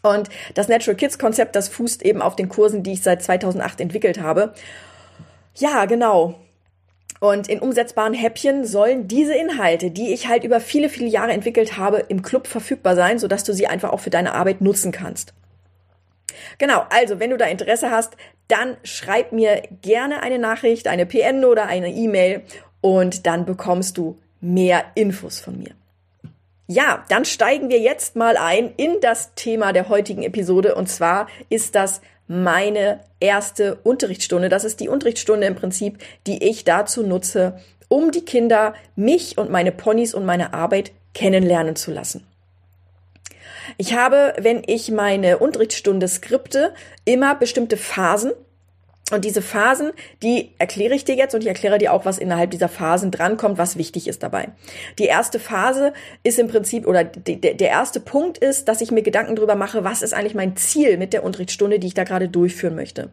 Und 0.04 0.30
das 0.54 0.68
Natural 0.68 0.96
Kids 0.96 1.18
Konzept, 1.18 1.56
das 1.56 1.70
fußt 1.70 2.04
eben 2.04 2.22
auf 2.22 2.36
den 2.36 2.50
Kursen, 2.50 2.84
die 2.84 2.94
ich 2.94 3.02
seit 3.02 3.24
2008 3.24 3.82
entwickelt 3.82 4.22
habe. 4.22 4.54
Ja, 5.56 5.86
genau. 5.86 6.36
Und 7.20 7.50
in 7.50 7.60
umsetzbaren 7.60 8.14
Häppchen 8.14 8.66
sollen 8.66 9.08
diese 9.08 9.34
Inhalte, 9.34 9.90
die 9.90 10.14
ich 10.14 10.28
halt 10.28 10.44
über 10.44 10.60
viele, 10.60 10.88
viele 10.88 11.08
Jahre 11.08 11.32
entwickelt 11.32 11.78
habe, 11.78 11.98
im 12.10 12.22
Club 12.22 12.48
verfügbar 12.48 12.96
sein, 12.96 13.18
sodass 13.18 13.44
du 13.44 13.54
sie 13.54 13.68
einfach 13.68 13.92
auch 13.92 14.00
für 14.00 14.12
deine 14.12 14.34
Arbeit 14.34 14.62
nutzen 14.62 14.92
kannst. 14.92 15.34
Genau, 16.60 16.86
also 16.90 17.20
wenn 17.20 17.32
du 17.32 17.38
da 17.38 17.46
Interesse 17.46 17.90
hast, 17.90 18.16
dann 18.48 18.78
schreib 18.84 19.32
mir 19.32 19.64
gerne 19.82 20.22
eine 20.22 20.38
Nachricht, 20.38 20.88
eine 20.88 21.06
PN 21.06 21.44
oder 21.44 21.66
eine 21.66 21.90
E-Mail 21.90 22.44
und 22.82 23.26
dann 23.26 23.46
bekommst 23.46 23.98
du 23.98 24.18
mehr 24.40 24.86
Infos 24.94 25.40
von 25.40 25.58
mir. 25.58 25.72
Ja, 26.68 27.06
dann 27.08 27.24
steigen 27.24 27.70
wir 27.70 27.80
jetzt 27.80 28.18
mal 28.18 28.36
ein 28.36 28.74
in 28.76 29.00
das 29.00 29.34
Thema 29.36 29.72
der 29.72 29.88
heutigen 29.88 30.24
Episode 30.24 30.76
und 30.76 30.88
zwar 30.88 31.28
ist 31.50 31.76
das 31.76 32.02
meine 32.28 33.00
erste 33.22 33.76
Unterrichtsstunde. 33.84 34.50
Das 34.50 34.66
ist 34.66 34.82
die 34.82 34.90
Unterrichtsstunde 34.90 35.48
im 35.48 35.56
Prinzip, 35.56 36.00
die 36.28 36.44
ich 36.44 36.66
dazu 36.66 37.04
nutze, 37.04 37.58
um 37.88 38.12
die 38.12 38.26
Kinder, 38.26 38.74
mich 38.98 39.38
und 39.38 39.50
meine 39.50 39.72
Ponys 39.72 40.14
und 40.14 40.26
meine 40.26 40.54
Arbeit 40.54 40.92
kennenlernen 41.14 41.78
zu 41.78 41.92
lassen. 41.92 42.28
Ich 43.78 43.94
habe, 43.94 44.34
wenn 44.38 44.62
ich 44.66 44.92
meine 44.92 45.38
Unterrichtsstunde 45.38 46.08
skripte, 46.10 46.74
immer 47.06 47.36
bestimmte 47.36 47.78
Phasen 47.78 48.34
und 49.12 49.24
diese 49.24 49.42
Phasen, 49.42 49.92
die 50.22 50.52
erkläre 50.58 50.94
ich 50.94 51.06
dir 51.06 51.16
jetzt 51.16 51.34
und 51.34 51.42
ich 51.42 51.48
erkläre 51.48 51.78
dir 51.78 51.94
auch, 51.94 52.04
was 52.04 52.18
innerhalb 52.18 52.52
dieser 52.52 52.68
Phasen 52.68 53.10
drankommt, 53.10 53.58
was 53.58 53.78
wichtig 53.78 54.08
ist 54.08 54.22
dabei. 54.22 54.50
Die 55.00 55.06
erste 55.06 55.40
Phase 55.40 55.94
ist 56.24 56.40
im 56.40 56.50
Prinzip, 56.50 56.86
oder 56.86 57.06
der 57.06 57.70
erste 57.70 58.02
Punkt 58.02 58.38
ist, 58.38 58.68
dass 58.68 58.82
ich 58.82 58.92
mir 58.92 59.04
Gedanken 59.04 59.38
darüber 59.38 59.56
mache, 59.56 59.86
was 59.86 60.02
ist 60.02 60.14
eigentlich 60.14 60.36
mein 60.36 60.58
Ziel 60.58 60.98
mit 60.98 61.14
der 61.14 61.24
Unterrichtsstunde, 61.24 61.80
die 61.80 61.88
ich 61.88 61.94
da 61.94 62.04
gerade 62.04 62.28
durchführen 62.28 62.76
möchte. 62.76 63.10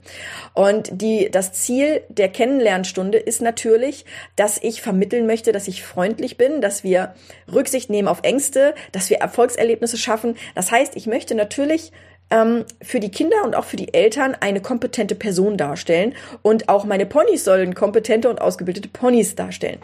Und 0.52 0.90
die, 0.92 1.30
das 1.30 1.52
Ziel 1.52 2.02
der 2.08 2.28
Kennenlernstunde 2.28 3.18
ist 3.18 3.40
natürlich, 3.40 4.04
dass 4.34 4.58
ich 4.60 4.82
vermitteln 4.82 5.26
möchte, 5.26 5.52
dass 5.52 5.68
ich 5.68 5.84
freundlich 5.84 6.36
bin, 6.36 6.60
dass 6.60 6.82
wir 6.82 7.14
Rücksicht 7.52 7.88
nehmen 7.88 8.08
auf 8.08 8.20
Ängste, 8.24 8.74
dass 8.90 9.10
wir 9.10 9.18
Erfolgserlebnisse 9.18 9.96
schaffen. 9.96 10.36
Das 10.56 10.72
heißt, 10.72 10.96
ich 10.96 11.06
möchte 11.06 11.36
natürlich 11.36 11.92
ähm, 12.30 12.64
für 12.82 13.00
die 13.00 13.10
Kinder 13.10 13.44
und 13.44 13.54
auch 13.54 13.64
für 13.64 13.76
die 13.76 13.94
Eltern 13.94 14.36
eine 14.40 14.60
kompetente 14.60 15.14
Person 15.14 15.56
darstellen. 15.56 16.14
Und 16.42 16.68
auch 16.68 16.84
meine 16.84 17.06
Ponys 17.06 17.44
sollen 17.44 17.74
kompetente 17.74 18.28
und 18.28 18.40
ausgebildete 18.40 18.88
Ponys 18.88 19.34
darstellen. 19.34 19.80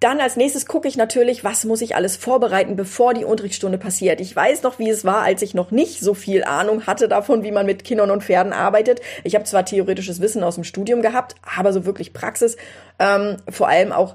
Dann 0.00 0.20
als 0.20 0.36
nächstes 0.36 0.66
gucke 0.66 0.86
ich 0.86 0.96
natürlich, 0.96 1.42
was 1.42 1.64
muss 1.64 1.80
ich 1.80 1.96
alles 1.96 2.16
vorbereiten, 2.16 2.76
bevor 2.76 3.14
die 3.14 3.24
Unterrichtsstunde 3.24 3.78
passiert. 3.78 4.20
Ich 4.20 4.34
weiß 4.34 4.62
noch, 4.62 4.78
wie 4.78 4.88
es 4.88 5.04
war, 5.04 5.22
als 5.22 5.42
ich 5.42 5.54
noch 5.54 5.72
nicht 5.72 6.00
so 6.00 6.14
viel 6.14 6.44
Ahnung 6.44 6.86
hatte 6.86 7.08
davon, 7.08 7.42
wie 7.42 7.50
man 7.50 7.66
mit 7.66 7.82
Kindern 7.82 8.12
und 8.12 8.22
Pferden 8.22 8.52
arbeitet. 8.52 9.00
Ich 9.24 9.34
habe 9.34 9.44
zwar 9.44 9.64
theoretisches 9.64 10.20
Wissen 10.20 10.44
aus 10.44 10.54
dem 10.54 10.62
Studium 10.62 11.02
gehabt, 11.02 11.34
aber 11.56 11.72
so 11.72 11.84
wirklich 11.84 12.12
Praxis, 12.12 12.56
ähm, 13.00 13.38
vor 13.50 13.66
allem 13.66 13.90
auch 13.90 14.14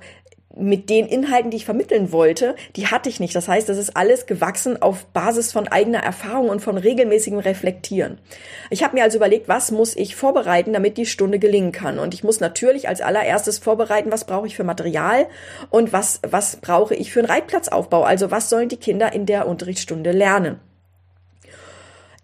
mit 0.55 0.89
den 0.89 1.07
Inhalten, 1.07 1.49
die 1.49 1.57
ich 1.57 1.65
vermitteln 1.65 2.11
wollte, 2.11 2.55
die 2.75 2.87
hatte 2.87 3.09
ich 3.09 3.19
nicht. 3.19 3.35
Das 3.35 3.47
heißt, 3.47 3.67
das 3.67 3.77
ist 3.77 3.97
alles 3.97 4.25
gewachsen 4.25 4.81
auf 4.81 5.05
Basis 5.07 5.51
von 5.51 5.67
eigener 5.67 5.99
Erfahrung 5.99 6.49
und 6.49 6.61
von 6.61 6.77
regelmäßigem 6.77 7.39
Reflektieren. 7.39 8.19
Ich 8.69 8.83
habe 8.83 8.95
mir 8.95 9.03
also 9.03 9.17
überlegt, 9.17 9.47
was 9.47 9.71
muss 9.71 9.95
ich 9.95 10.15
vorbereiten, 10.15 10.73
damit 10.73 10.97
die 10.97 11.05
Stunde 11.05 11.39
gelingen 11.39 11.71
kann. 11.71 11.99
Und 11.99 12.13
ich 12.13 12.23
muss 12.23 12.39
natürlich 12.39 12.87
als 12.87 13.01
allererstes 13.01 13.57
vorbereiten, 13.57 14.11
was 14.11 14.25
brauche 14.25 14.47
ich 14.47 14.55
für 14.55 14.63
Material 14.63 15.27
und 15.69 15.91
was, 15.91 16.19
was 16.27 16.57
brauche 16.57 16.95
ich 16.95 17.11
für 17.11 17.19
einen 17.19 17.29
Reitplatzaufbau. 17.29 18.03
Also 18.03 18.29
was 18.29 18.49
sollen 18.49 18.69
die 18.69 18.77
Kinder 18.77 19.13
in 19.13 19.25
der 19.25 19.47
Unterrichtsstunde 19.47 20.11
lernen. 20.11 20.59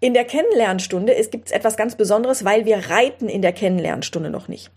In 0.02 0.14
der 0.14 0.24
Kennenlernstunde 0.24 1.14
gibt 1.30 1.48
es 1.48 1.52
etwas 1.52 1.76
ganz 1.76 1.94
Besonderes, 1.94 2.44
weil 2.44 2.64
wir 2.64 2.90
reiten 2.90 3.28
in 3.28 3.42
der 3.42 3.52
Kennenlernstunde 3.52 4.30
noch 4.30 4.48
nicht. 4.48 4.70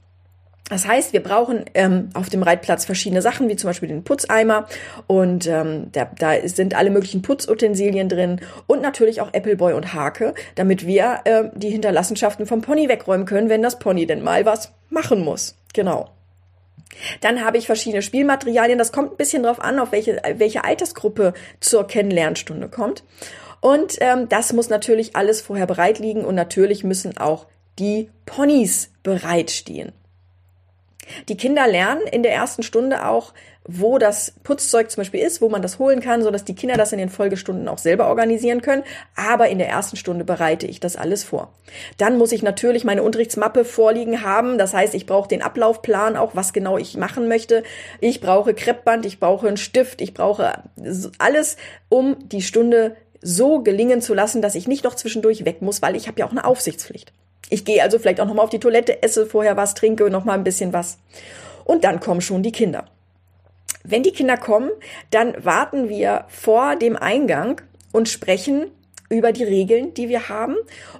Das 0.70 0.88
heißt, 0.88 1.12
wir 1.12 1.22
brauchen 1.22 1.66
ähm, 1.74 2.10
auf 2.14 2.30
dem 2.30 2.42
Reitplatz 2.42 2.86
verschiedene 2.86 3.22
Sachen, 3.22 3.50
wie 3.50 3.58
zum 3.58 3.70
Beispiel 3.70 3.90
den 3.90 4.06
Putzeimer 4.06 4.68
und 5.08 5.46
ähm, 5.46 5.90
da, 5.92 6.10
da 6.18 6.48
sind 6.48 6.74
alle 6.74 6.90
möglichen 6.90 7.22
Putzutensilien 7.22 8.08
drin 8.08 8.40
und 8.66 8.82
natürlich 8.82 9.20
auch 9.20 9.34
Appleboy 9.34 9.74
und 9.74 9.94
Hake, 9.94 10.34
damit 10.56 10.88
wir 10.88 11.20
äh, 11.26 11.44
die 11.54 11.70
Hinterlassenschaften 11.70 12.46
vom 12.46 12.62
Pony 12.62 12.88
wegräumen 12.88 13.26
können, 13.26 13.50
wenn 13.50 13.62
das 13.62 13.78
Pony 13.78 14.06
denn 14.06 14.24
mal 14.24 14.46
was 14.46 14.72
machen 14.90 15.24
muss. 15.24 15.56
Genau. 15.74 16.10
Dann 17.22 17.44
habe 17.44 17.58
ich 17.58 17.66
verschiedene 17.66 18.02
Spielmaterialien. 18.02 18.78
Das 18.78 18.92
kommt 18.92 19.12
ein 19.12 19.18
bisschen 19.18 19.44
drauf 19.44 19.60
an, 19.60 19.80
auf 19.80 19.92
welche, 19.92 20.22
welche 20.38 20.64
Altersgruppe 20.64 21.34
zur 21.60 21.88
Kennenlernstunde 21.88 22.70
kommt. 22.70 23.04
Und 23.60 23.98
ähm, 24.00 24.30
das 24.30 24.54
muss 24.54 24.70
natürlich 24.70 25.16
alles 25.16 25.42
vorher 25.42 25.66
bereit 25.66 26.00
liegen 26.00 26.24
und 26.24 26.36
natürlich 26.36 26.84
müssen 26.84 27.18
auch 27.18 27.48
die 27.80 28.10
Ponys 28.26 28.92
bereitstehen. 29.04 29.94
Die 31.30 31.38
Kinder 31.38 31.68
lernen 31.68 32.02
in 32.12 32.24
der 32.24 32.34
ersten 32.34 32.64
Stunde 32.64 33.06
auch, 33.06 33.34
wo 33.66 33.98
das 33.98 34.34
Putzzeug 34.44 34.92
zum 34.92 35.02
Beispiel 35.02 35.22
ist, 35.22 35.42
wo 35.42 35.50
man 35.50 35.62
das 35.62 35.80
holen 35.80 36.02
kann, 36.02 36.22
so 36.22 36.32
dass 36.32 36.44
die 36.44 36.56
Kinder 36.56 36.76
das 36.76 36.92
in 36.92 36.98
den 36.98 37.10
Folgestunden 37.10 37.68
auch 37.68 37.78
selber 37.78 38.08
organisieren 38.08 38.62
können. 38.62 38.84
Aber 39.16 39.48
in 39.48 39.58
der 39.58 39.70
ersten 39.70 39.96
Stunde 39.96 40.26
bereite 40.26 40.68
ich 40.68 40.80
das 40.80 40.96
alles 40.96 41.24
vor. 41.24 41.54
Dann 41.98 42.18
muss 42.18 42.32
ich 42.32 42.44
natürlich 42.44 42.84
meine 42.84 43.04
Unterrichtsmappe 43.04 43.64
vorliegen 43.64 44.22
haben. 44.22 44.58
Das 44.58 44.74
heißt, 44.74 44.94
ich 44.94 45.06
brauche 45.06 45.30
den 45.30 45.42
Ablaufplan 45.42 46.18
auch, 46.18 46.36
was 46.36 46.54
genau 46.54 46.78
ich 46.78 46.98
machen 46.98 47.28
möchte. 47.28 47.64
Ich 48.02 48.20
brauche 48.20 48.54
Kreppband, 48.54 49.06
ich 49.06 49.20
brauche 49.20 49.48
einen 49.48 49.58
Stift, 49.58 50.02
ich 50.02 50.14
brauche 50.14 50.64
alles, 51.18 51.58
um 51.88 52.18
die 52.28 52.42
Stunde 52.42 52.96
so 53.22 53.62
gelingen 53.62 54.02
zu 54.02 54.14
lassen, 54.14 54.42
dass 54.42 54.56
ich 54.56 54.68
nicht 54.68 54.84
noch 54.84 54.96
zwischendurch 54.96 55.46
weg 55.46 55.62
muss, 55.62 55.82
weil 55.82 55.96
ich 55.96 56.08
habe 56.10 56.20
ja 56.20 56.28
auch 56.28 56.32
eine 56.32 56.44
Aufsichtspflicht. 56.44 57.14
Ich 57.54 57.66
gehe 57.66 57.84
also 57.84 58.00
vielleicht 58.00 58.20
auch 58.20 58.26
noch 58.26 58.34
mal 58.34 58.42
auf 58.42 58.50
die 58.50 58.60
Toilette, 58.60 59.04
esse 59.04 59.28
vorher 59.28 59.56
was, 59.56 59.76
trinke 59.76 60.10
noch 60.10 60.26
mal 60.26 60.34
ein 60.34 60.44
bisschen 60.44 60.74
was. 60.74 60.98
Und 61.66 61.84
dann 61.84 62.00
kommen 62.00 62.20
schon 62.20 62.42
die 62.42 62.52
Kinder. 62.52 62.86
Wenn 63.84 64.02
die 64.02 64.12
Kinder 64.12 64.38
kommen, 64.38 64.72
dann 65.12 65.36
warten 65.46 65.88
wir 65.88 66.26
vor 66.30 66.76
dem 66.78 66.96
Eingang 66.96 67.62
und 67.92 68.10
sprechen 68.10 68.72
über 69.08 69.32
die 69.32 69.44
Regeln, 69.44 69.94
die 69.94 70.10
wir 70.10 70.30
haben. 70.30 70.56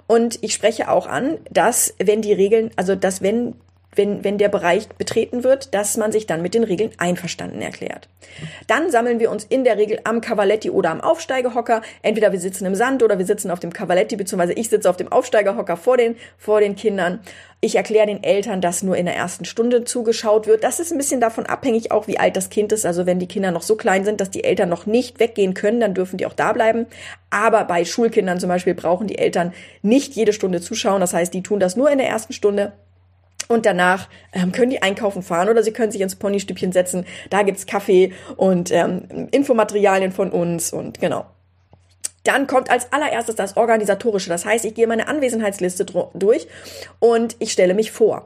Und 0.06 0.38
ich 0.44 0.54
spreche 0.54 0.92
auch 0.92 1.08
an, 1.08 1.38
dass 1.50 1.92
wenn 1.98 2.22
die 2.22 2.32
Regeln, 2.32 2.70
also 2.76 2.94
dass 2.94 3.20
wenn 3.20 3.56
wenn, 3.96 4.24
wenn 4.24 4.38
der 4.38 4.48
Bereich 4.48 4.88
betreten 4.88 5.44
wird, 5.44 5.74
dass 5.74 5.96
man 5.96 6.12
sich 6.12 6.26
dann 6.26 6.42
mit 6.42 6.54
den 6.54 6.64
Regeln 6.64 6.90
einverstanden 6.98 7.60
erklärt. 7.60 8.08
Dann 8.66 8.90
sammeln 8.90 9.20
wir 9.20 9.30
uns 9.30 9.44
in 9.44 9.64
der 9.64 9.78
Regel 9.78 10.00
am 10.04 10.20
Cavaletti 10.20 10.70
oder 10.70 10.90
am 10.90 11.00
Aufsteigehocker. 11.00 11.82
Entweder 12.02 12.32
wir 12.32 12.40
sitzen 12.40 12.66
im 12.66 12.74
Sand 12.74 13.02
oder 13.02 13.18
wir 13.18 13.26
sitzen 13.26 13.50
auf 13.50 13.60
dem 13.60 13.72
Cavaletti, 13.72 14.16
beziehungsweise 14.16 14.54
ich 14.54 14.68
sitze 14.68 14.88
auf 14.88 14.96
dem 14.96 15.10
Aufsteigehocker 15.10 15.76
vor 15.76 15.96
den, 15.96 16.16
vor 16.38 16.60
den 16.60 16.76
Kindern. 16.76 17.20
Ich 17.60 17.76
erkläre 17.76 18.06
den 18.06 18.22
Eltern, 18.22 18.60
dass 18.60 18.82
nur 18.82 18.96
in 18.96 19.06
der 19.06 19.16
ersten 19.16 19.46
Stunde 19.46 19.84
zugeschaut 19.84 20.46
wird. 20.46 20.64
Das 20.64 20.80
ist 20.80 20.92
ein 20.92 20.98
bisschen 20.98 21.20
davon 21.20 21.46
abhängig, 21.46 21.92
auch 21.92 22.06
wie 22.06 22.18
alt 22.18 22.36
das 22.36 22.50
Kind 22.50 22.72
ist. 22.72 22.84
Also 22.84 23.06
wenn 23.06 23.18
die 23.18 23.26
Kinder 23.26 23.52
noch 23.52 23.62
so 23.62 23.76
klein 23.76 24.04
sind, 24.04 24.20
dass 24.20 24.30
die 24.30 24.44
Eltern 24.44 24.68
noch 24.68 24.84
nicht 24.84 25.18
weggehen 25.18 25.54
können, 25.54 25.80
dann 25.80 25.94
dürfen 25.94 26.18
die 26.18 26.26
auch 26.26 26.34
da 26.34 26.52
bleiben. 26.52 26.86
Aber 27.30 27.64
bei 27.64 27.86
Schulkindern 27.86 28.38
zum 28.38 28.48
Beispiel 28.48 28.74
brauchen 28.74 29.06
die 29.06 29.18
Eltern 29.18 29.54
nicht 29.80 30.14
jede 30.14 30.34
Stunde 30.34 30.60
zuschauen. 30.60 31.00
Das 31.00 31.14
heißt, 31.14 31.32
die 31.32 31.42
tun 31.42 31.58
das 31.58 31.74
nur 31.74 31.90
in 31.90 31.98
der 31.98 32.08
ersten 32.08 32.34
Stunde. 32.34 32.72
Und 33.48 33.66
danach 33.66 34.08
ähm, 34.32 34.52
können 34.52 34.70
die 34.70 34.82
einkaufen 34.82 35.22
fahren 35.22 35.48
oder 35.48 35.62
sie 35.62 35.72
können 35.72 35.92
sich 35.92 36.00
ins 36.00 36.16
Ponystübchen 36.16 36.72
setzen. 36.72 37.06
Da 37.30 37.42
gibt's 37.42 37.66
Kaffee 37.66 38.12
und 38.36 38.70
ähm, 38.70 39.28
Infomaterialien 39.30 40.12
von 40.12 40.30
uns 40.30 40.72
und 40.72 41.00
genau. 41.00 41.26
Dann 42.24 42.46
kommt 42.46 42.70
als 42.70 42.90
allererstes 42.90 43.34
das 43.34 43.56
Organisatorische. 43.56 44.30
Das 44.30 44.46
heißt, 44.46 44.64
ich 44.64 44.74
gehe 44.74 44.86
meine 44.86 45.08
Anwesenheitsliste 45.08 45.84
durch 45.84 46.48
und 46.98 47.36
ich 47.38 47.52
stelle 47.52 47.74
mich 47.74 47.92
vor. 47.92 48.24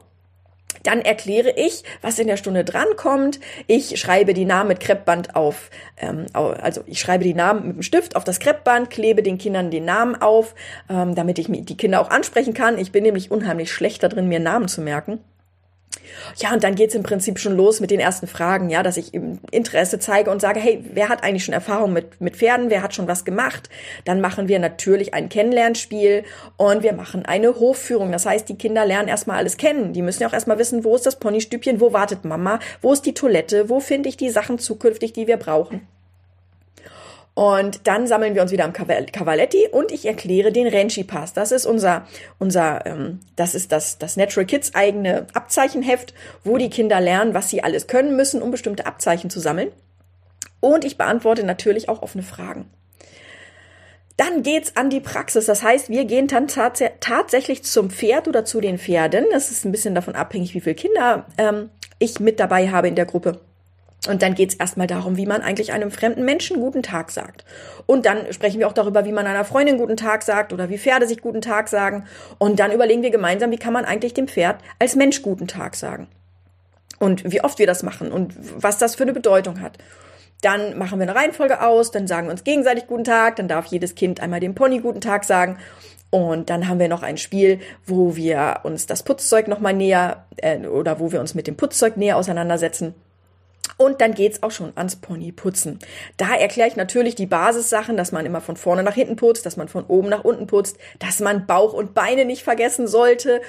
Dann 0.83 1.01
erkläre 1.01 1.53
ich, 1.57 1.83
was 2.03 2.19
in 2.19 2.29
der 2.29 2.37
Stunde 2.37 2.65
drankommt. 2.65 3.41
Ich 3.67 3.99
schreibe 4.01 4.35
die 4.35 4.45
Namen 4.45 4.69
mit 4.69 4.81
Kreppband 4.81 5.35
auf, 5.35 5.71
ähm, 5.97 6.27
also 6.33 6.83
ich 6.87 7.01
schreibe 7.01 7.25
die 7.25 7.35
Namen 7.35 7.67
mit 7.67 7.77
dem 7.77 7.83
Stift 7.83 8.17
auf 8.17 8.25
das 8.25 8.39
Kreppband, 8.39 8.91
klebe 8.91 9.23
den 9.23 9.39
Kindern 9.39 9.71
den 9.71 9.85
Namen 9.85 10.21
auf, 10.21 10.55
ähm, 10.89 11.15
damit 11.15 11.39
ich 11.39 11.49
die 11.51 11.77
Kinder 11.77 12.01
auch 12.01 12.11
ansprechen 12.11 12.55
kann. 12.55 12.79
Ich 12.79 12.93
bin 12.93 13.03
nämlich 13.03 13.31
unheimlich 13.31 13.73
schlecht 13.73 14.03
darin, 14.03 14.29
mir 14.29 14.41
Namen 14.41 14.69
zu 14.69 14.81
merken. 14.81 15.21
Ja, 16.37 16.53
und 16.53 16.65
dann 16.65 16.75
geht's 16.75 16.95
im 16.95 17.03
Prinzip 17.03 17.39
schon 17.39 17.57
los 17.57 17.81
mit 17.81 17.91
den 17.91 18.01
ersten 18.01 18.27
Fragen, 18.27 18.71
ja, 18.71 18.83
dass 18.83 18.97
ich 18.97 19.13
Interesse 19.15 19.99
zeige 19.99 20.31
und 20.31 20.41
sage, 20.41 20.61
hey, 20.61 20.85
wer 20.93 21.09
hat 21.09 21.23
eigentlich 21.23 21.45
schon 21.45 21.55
Erfahrung 21.55 21.93
mit, 21.93 22.21
mit 22.21 22.37
Pferden, 22.37 22.71
wer 22.71 22.83
hat 22.83 22.95
schon 22.95 23.09
was 23.09 23.25
gemacht? 23.25 23.69
Dann 24.05 24.21
machen 24.21 24.49
wir 24.49 24.59
natürlich 24.59 25.15
ein 25.15 25.29
Kennenlernspiel 25.29 26.25
und 26.57 26.83
wir 26.83 26.93
machen 26.93 27.25
eine 27.27 27.59
Hofführung. 27.59 28.13
Das 28.13 28.27
heißt, 28.27 28.49
die 28.49 28.57
Kinder 28.59 28.85
lernen 28.85 29.09
erstmal 29.09 29.39
alles 29.39 29.57
kennen. 29.57 29.93
Die 29.93 30.03
müssen 30.03 30.23
ja 30.23 30.29
auch 30.29 30.33
erstmal 30.33 30.59
wissen, 30.59 30.85
wo 30.85 30.95
ist 30.95 31.07
das 31.07 31.19
Ponystübchen, 31.19 31.81
wo 31.81 31.93
wartet 31.93 32.25
Mama, 32.25 32.61
wo 32.81 32.93
ist 32.93 33.07
die 33.07 33.15
Toilette, 33.15 33.69
wo 33.69 33.81
finde 33.81 34.09
ich 34.09 34.17
die 34.17 34.31
Sachen 34.31 34.59
zukünftig, 34.59 35.13
die 35.13 35.27
wir 35.27 35.37
brauchen. 35.37 35.87
Und 37.39 37.87
dann 37.87 38.09
sammeln 38.09 38.35
wir 38.35 38.43
uns 38.43 38.51
wieder 38.51 38.65
am 38.65 38.73
Cavaletti 38.73 39.69
und 39.71 39.93
ich 39.93 40.07
erkläre 40.07 40.51
den 40.51 40.67
Renchi 40.67 41.05
Pass. 41.05 41.35
Das 41.35 41.53
ist 41.53 41.67
unser, 41.67 42.05
unser, 42.41 42.85
ähm, 42.85 43.21
das 43.37 43.55
ist 43.55 43.71
das, 43.71 43.97
das 43.97 44.17
Natural 44.17 44.45
Kids 44.45 44.75
eigene 44.75 45.29
Abzeichenheft, 45.35 46.15
wo 46.43 46.57
die 46.57 46.69
Kinder 46.69 47.01
lernen, 47.01 47.35
was 47.35 47.49
sie 47.49 47.63
alles 47.63 47.87
können 47.87 48.17
müssen, 48.17 48.43
um 48.43 48.51
bestimmte 48.51 48.87
Abzeichen 48.87 49.31
zu 49.31 49.39
sammeln. 49.39 49.71
Und 50.59 50.85
ich 50.85 50.99
beantworte 50.99 51.45
natürlich 51.45 51.89
auch 51.89 52.03
offene 52.03 52.25
Fragen. 52.25 52.69
Dann 54.17 54.43
geht's 54.43 54.77
an 54.77 54.91
die 54.91 54.99
Praxis. 54.99 55.47
Das 55.47 55.63
heißt, 55.63 55.91
wir 55.91 56.07
gehen 56.07 56.27
dann 56.27 56.49
tats 56.49 56.83
tatsächlich 56.99 57.63
zum 57.63 57.91
Pferd 57.91 58.27
oder 58.27 58.45
zu 58.45 58.61
den 58.61 58.79
Pferden. 58.79 59.27
Das 59.31 59.53
ist 59.53 59.65
ein 59.65 59.71
bisschen 59.71 59.95
davon 59.95 60.17
abhängig, 60.17 60.55
wie 60.55 60.61
viele 60.61 60.75
Kinder 60.75 61.27
ähm, 61.39 61.71
ich 62.01 62.19
mit 62.19 62.41
dabei 62.41 62.69
habe 62.73 62.89
in 62.89 62.97
der 62.97 63.07
Gruppe. 63.07 63.39
Und 64.07 64.23
dann 64.23 64.35
geht's 64.35 64.55
erstmal 64.55 64.87
darum, 64.87 65.17
wie 65.17 65.27
man 65.27 65.43
eigentlich 65.43 65.73
einem 65.73 65.91
fremden 65.91 66.25
Menschen 66.25 66.61
guten 66.61 66.83
Tag 66.83 67.11
sagt. 67.11 67.45
Und 67.87 68.07
dann 68.07 68.33
sprechen 68.33 68.61
wir 68.61 68.69
auch 68.69 68.73
darüber, 68.73 69.05
wie 69.05 69.13
man 69.13 69.27
einer 69.27 69.45
Freundin 69.45 69.77
guten 69.77 69.97
Tag 69.97 70.23
sagt 70.23 70.53
oder 70.53 70.69
wie 70.69 70.79
Pferde 70.79 71.09
sich 71.09 71.21
guten 71.21 71.41
Tag 71.41 71.69
sagen. 71.69 72.05
Und 72.39 72.61
dann 72.61 72.71
überlegen 72.71 73.03
wir 73.03 73.11
gemeinsam, 73.11 73.51
wie 73.51 73.59
kann 73.59 73.73
man 73.73 73.85
eigentlich 73.85 74.15
dem 74.15 74.29
Pferd 74.29 74.61
als 74.79 74.95
Mensch 74.95 75.23
guten 75.23 75.49
Tag 75.49 75.75
sagen. 75.75 76.07
Und 77.01 77.31
wie 77.31 77.43
oft 77.43 77.59
wir 77.59 77.67
das 77.67 77.83
machen 77.83 78.13
und 78.13 78.35
was 78.57 78.79
das 78.79 78.95
für 78.95 79.03
eine 79.03 79.13
Bedeutung 79.13 79.61
hat. 79.61 79.79
Dann 80.43 80.79
machen 80.79 81.01
wir 81.01 81.09
eine 81.09 81.17
Reihenfolge 81.17 81.61
aus, 81.61 81.91
dann 81.91 82.07
sagen 82.07 82.29
wir 82.29 82.33
uns 82.33 82.45
gegenseitig 82.45 82.87
guten 82.87 83.05
Tag, 83.05 83.37
dann 83.37 83.49
darf 83.49 83.67
jedes 83.67 83.97
Kind 83.97 84.21
einmal 84.21 84.39
dem 84.39 84.55
Pony 84.55 84.79
guten 84.79 85.01
Tag 85.01 85.25
sagen. 85.25 85.59
Und 86.11 86.49
dann 86.49 86.69
haben 86.69 86.79
wir 86.79 86.89
noch 86.89 87.03
ein 87.03 87.19
Spiel, 87.19 87.59
wo 87.85 88.17
wir 88.17 88.61
uns 88.63 88.87
das 88.87 89.03
Putzzeug 89.03 89.49
nochmal 89.49 89.75
näher 89.75 90.25
äh, 90.37 90.67
oder 90.67 91.01
wo 91.01 91.13
wir 91.13 91.21
uns 91.21 91.35
mit 91.35 91.47
dem 91.47 91.57
Putzzeug 91.57 91.97
näher 91.97 92.17
auseinandersetzen. 92.17 92.95
Und 93.77 94.01
dann 94.01 94.15
geht's 94.15 94.43
auch 94.43 94.51
schon 94.51 94.73
ans 94.77 94.97
Ponyputzen. 94.97 95.79
Da 96.17 96.35
erkläre 96.35 96.69
ich 96.69 96.77
natürlich 96.77 97.15
die 97.15 97.27
Basissachen, 97.27 97.97
dass 97.97 98.13
man 98.13 98.27
immer 98.27 98.41
von 98.41 98.57
vorne 98.57 98.83
nach 98.83 98.95
hinten 98.95 99.17
putzt, 99.17 99.47
dass 99.47 99.57
man 99.57 99.69
von 99.69 99.85
oben 99.85 100.09
nach 100.09 100.25
unten 100.25 100.47
putzt, 100.47 100.79
dass 100.99 101.21
man 101.21 101.47
Bauch 101.47 101.73
und 101.73 101.95
Beine 101.95 102.25
nicht 102.25 102.43
vergessen 102.43 102.89
sollte. 102.89 103.41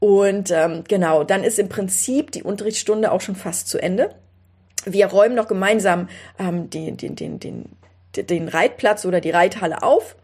Und 0.00 0.50
ähm, 0.50 0.84
genau, 0.88 1.24
dann 1.24 1.44
ist 1.44 1.58
im 1.58 1.68
Prinzip 1.68 2.32
die 2.32 2.42
Unterrichtsstunde 2.42 3.12
auch 3.12 3.20
schon 3.20 3.36
fast 3.36 3.68
zu 3.68 3.78
Ende. 3.78 4.14
Wir 4.84 5.06
räumen 5.06 5.34
noch 5.34 5.46
gemeinsam 5.46 6.08
ähm, 6.38 6.70
den, 6.70 6.96
den, 6.96 7.16
den, 7.16 7.38
den, 7.38 7.76
den 8.16 8.48
Reitplatz 8.48 9.04
oder 9.04 9.20
die 9.20 9.30
Reithalle 9.30 9.82
auf. 9.82 10.16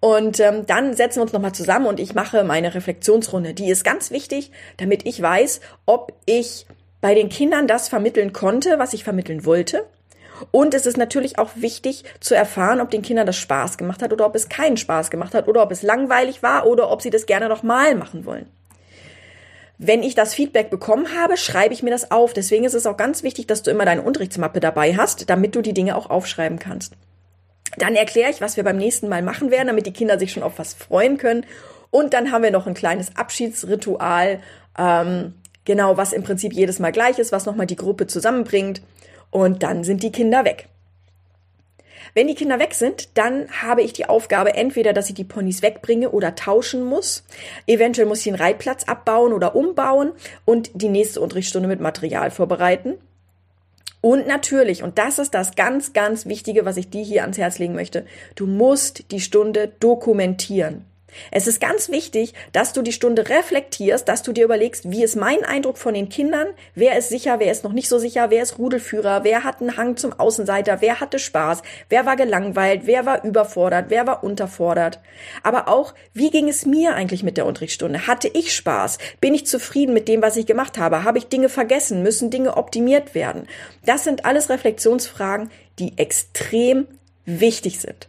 Und 0.00 0.40
ähm, 0.40 0.66
dann 0.66 0.94
setzen 0.94 1.18
wir 1.18 1.22
uns 1.22 1.32
nochmal 1.32 1.54
zusammen 1.54 1.86
und 1.86 1.98
ich 1.98 2.14
mache 2.14 2.44
meine 2.44 2.74
Reflexionsrunde. 2.74 3.54
Die 3.54 3.70
ist 3.70 3.84
ganz 3.84 4.10
wichtig, 4.10 4.50
damit 4.76 5.06
ich 5.06 5.20
weiß, 5.20 5.60
ob 5.86 6.12
ich 6.26 6.66
bei 7.00 7.14
den 7.14 7.28
Kindern 7.28 7.66
das 7.66 7.88
vermitteln 7.88 8.32
konnte, 8.32 8.78
was 8.78 8.92
ich 8.92 9.04
vermitteln 9.04 9.44
wollte. 9.44 9.84
Und 10.50 10.74
es 10.74 10.86
ist 10.86 10.96
natürlich 10.96 11.38
auch 11.38 11.50
wichtig 11.54 12.04
zu 12.20 12.34
erfahren, 12.34 12.80
ob 12.80 12.90
den 12.90 13.02
Kindern 13.02 13.26
das 13.26 13.36
Spaß 13.36 13.78
gemacht 13.78 14.02
hat 14.02 14.12
oder 14.12 14.26
ob 14.26 14.34
es 14.34 14.48
keinen 14.48 14.76
Spaß 14.76 15.10
gemacht 15.10 15.34
hat 15.34 15.48
oder 15.48 15.62
ob 15.62 15.70
es 15.70 15.82
langweilig 15.82 16.42
war 16.42 16.66
oder 16.66 16.90
ob 16.90 17.02
sie 17.02 17.10
das 17.10 17.26
gerne 17.26 17.48
nochmal 17.48 17.94
machen 17.94 18.26
wollen. 18.26 18.46
Wenn 19.78 20.02
ich 20.02 20.14
das 20.14 20.34
Feedback 20.34 20.70
bekommen 20.70 21.08
habe, 21.14 21.36
schreibe 21.36 21.74
ich 21.74 21.82
mir 21.82 21.90
das 21.90 22.10
auf. 22.10 22.32
Deswegen 22.32 22.64
ist 22.64 22.74
es 22.74 22.86
auch 22.86 22.96
ganz 22.96 23.22
wichtig, 23.22 23.46
dass 23.46 23.62
du 23.62 23.70
immer 23.70 23.84
deine 23.84 24.02
Unterrichtsmappe 24.02 24.60
dabei 24.60 24.96
hast, 24.96 25.28
damit 25.28 25.54
du 25.54 25.60
die 25.60 25.74
Dinge 25.74 25.96
auch 25.96 26.08
aufschreiben 26.08 26.58
kannst. 26.58 26.94
Dann 27.76 27.94
erkläre 27.94 28.30
ich, 28.30 28.40
was 28.40 28.56
wir 28.56 28.64
beim 28.64 28.78
nächsten 28.78 29.08
Mal 29.08 29.22
machen 29.22 29.50
werden, 29.50 29.66
damit 29.66 29.86
die 29.86 29.92
Kinder 29.92 30.18
sich 30.18 30.32
schon 30.32 30.42
auf 30.42 30.58
was 30.58 30.72
freuen 30.72 31.18
können. 31.18 31.44
Und 31.90 32.14
dann 32.14 32.32
haben 32.32 32.42
wir 32.42 32.50
noch 32.50 32.66
ein 32.66 32.74
kleines 32.74 33.16
Abschiedsritual. 33.16 34.40
Ähm, 34.78 35.34
Genau, 35.66 35.96
was 35.96 36.14
im 36.14 36.22
Prinzip 36.22 36.54
jedes 36.54 36.78
Mal 36.78 36.92
gleich 36.92 37.18
ist, 37.18 37.32
was 37.32 37.44
nochmal 37.44 37.66
die 37.66 37.76
Gruppe 37.76 38.06
zusammenbringt. 38.06 38.80
Und 39.30 39.62
dann 39.62 39.84
sind 39.84 40.02
die 40.02 40.12
Kinder 40.12 40.44
weg. 40.44 40.68
Wenn 42.14 42.28
die 42.28 42.36
Kinder 42.36 42.58
weg 42.58 42.72
sind, 42.72 43.18
dann 43.18 43.50
habe 43.50 43.82
ich 43.82 43.92
die 43.92 44.08
Aufgabe 44.08 44.54
entweder, 44.54 44.92
dass 44.92 45.08
ich 45.08 45.16
die 45.16 45.24
Ponys 45.24 45.60
wegbringe 45.60 46.10
oder 46.12 46.34
tauschen 46.36 46.84
muss. 46.84 47.24
Eventuell 47.66 48.06
muss 48.06 48.18
ich 48.18 48.24
den 48.24 48.36
Reitplatz 48.36 48.84
abbauen 48.84 49.32
oder 49.32 49.54
umbauen 49.54 50.12
und 50.44 50.70
die 50.72 50.88
nächste 50.88 51.20
Unterrichtsstunde 51.20 51.68
mit 51.68 51.80
Material 51.80 52.30
vorbereiten. 52.30 52.94
Und 54.00 54.28
natürlich, 54.28 54.84
und 54.84 54.98
das 54.98 55.18
ist 55.18 55.34
das 55.34 55.56
ganz, 55.56 55.92
ganz 55.92 56.26
Wichtige, 56.26 56.64
was 56.64 56.76
ich 56.76 56.90
dir 56.90 57.02
hier 57.02 57.22
ans 57.22 57.38
Herz 57.38 57.58
legen 57.58 57.74
möchte, 57.74 58.06
du 58.36 58.46
musst 58.46 59.10
die 59.10 59.20
Stunde 59.20 59.72
dokumentieren. 59.80 60.84
Es 61.30 61.46
ist 61.46 61.60
ganz 61.60 61.90
wichtig, 61.90 62.34
dass 62.52 62.72
du 62.72 62.82
die 62.82 62.92
Stunde 62.92 63.28
reflektierst, 63.28 64.08
dass 64.08 64.22
du 64.22 64.32
dir 64.32 64.44
überlegst, 64.44 64.90
wie 64.90 65.02
ist 65.02 65.16
mein 65.16 65.44
Eindruck 65.44 65.78
von 65.78 65.94
den 65.94 66.08
Kindern, 66.08 66.48
wer 66.74 66.96
ist 66.96 67.08
sicher, 67.08 67.38
wer 67.38 67.52
ist 67.52 67.64
noch 67.64 67.72
nicht 67.72 67.88
so 67.88 67.98
sicher, 67.98 68.30
wer 68.30 68.42
ist 68.42 68.58
Rudelführer, 68.58 69.24
wer 69.24 69.44
hat 69.44 69.60
einen 69.60 69.76
Hang 69.76 69.96
zum 69.96 70.12
Außenseiter, 70.12 70.80
wer 70.80 71.00
hatte 71.00 71.18
Spaß, 71.18 71.62
wer 71.88 72.06
war 72.06 72.16
gelangweilt, 72.16 72.82
wer 72.84 73.06
war 73.06 73.24
überfordert, 73.24 73.86
wer 73.88 74.06
war 74.06 74.24
unterfordert. 74.24 75.00
Aber 75.42 75.68
auch, 75.68 75.94
wie 76.12 76.30
ging 76.30 76.48
es 76.48 76.66
mir 76.66 76.94
eigentlich 76.94 77.22
mit 77.22 77.36
der 77.36 77.46
Unterrichtsstunde? 77.46 78.06
Hatte 78.06 78.28
ich 78.28 78.54
Spaß? 78.54 78.98
Bin 79.20 79.34
ich 79.34 79.46
zufrieden 79.46 79.94
mit 79.94 80.08
dem, 80.08 80.22
was 80.22 80.36
ich 80.36 80.46
gemacht 80.46 80.78
habe? 80.78 81.04
Habe 81.04 81.18
ich 81.18 81.28
Dinge 81.28 81.48
vergessen? 81.48 82.02
Müssen 82.02 82.30
Dinge 82.30 82.56
optimiert 82.56 83.14
werden? 83.14 83.46
Das 83.84 84.04
sind 84.04 84.24
alles 84.24 84.50
Reflexionsfragen, 84.50 85.50
die 85.78 85.98
extrem 85.98 86.86
wichtig 87.24 87.80
sind. 87.80 88.08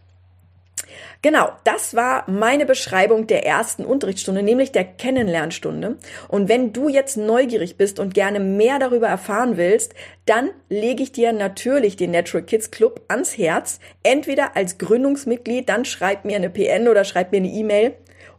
Genau, 1.20 1.50
das 1.64 1.96
war 1.96 2.30
meine 2.30 2.64
Beschreibung 2.64 3.26
der 3.26 3.44
ersten 3.44 3.84
Unterrichtsstunde, 3.84 4.44
nämlich 4.44 4.70
der 4.70 4.84
Kennenlernstunde. 4.84 5.96
Und 6.28 6.48
wenn 6.48 6.72
du 6.72 6.88
jetzt 6.88 7.16
neugierig 7.16 7.76
bist 7.76 7.98
und 7.98 8.14
gerne 8.14 8.38
mehr 8.38 8.78
darüber 8.78 9.08
erfahren 9.08 9.56
willst, 9.56 9.94
dann 10.26 10.50
lege 10.68 11.02
ich 11.02 11.10
dir 11.10 11.32
natürlich 11.32 11.96
den 11.96 12.12
Natural 12.12 12.44
Kids 12.44 12.70
Club 12.70 13.00
ans 13.08 13.36
Herz. 13.36 13.80
Entweder 14.04 14.56
als 14.56 14.78
Gründungsmitglied, 14.78 15.68
dann 15.68 15.84
schreib 15.84 16.24
mir 16.24 16.36
eine 16.36 16.50
PN 16.50 16.86
oder 16.86 17.02
schreib 17.02 17.32
mir 17.32 17.38
eine 17.38 17.48
E-Mail. 17.48 17.94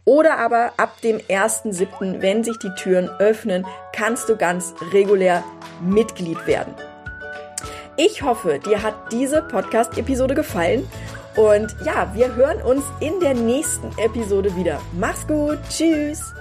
Oder 0.05 0.37
aber 0.37 0.71
ab 0.77 1.01
dem 1.01 1.17
1.7., 1.17 2.21
wenn 2.21 2.45
sich 2.45 2.57
die 2.59 2.73
Türen 2.75 3.09
öffnen, 3.19 3.67
kannst 3.93 4.29
du 4.29 4.37
ganz 4.37 4.73
regulär 4.93 5.43
Mitglied 5.81 6.47
werden. 6.47 6.73
Ich 7.97 8.21
hoffe, 8.21 8.59
dir 8.65 8.81
hat 8.81 9.11
diese 9.11 9.41
Podcast-Episode 9.41 10.33
gefallen 10.33 10.87
und 11.39 11.73
ja, 11.85 12.11
wir 12.13 12.35
hören 12.35 12.61
uns 12.61 12.83
in 12.99 13.17
der 13.21 13.33
nächsten 13.33 13.87
Episode 13.97 14.53
wieder. 14.57 14.81
Mach's 14.99 15.25
gut. 15.25 15.57
Tschüss. 15.69 16.33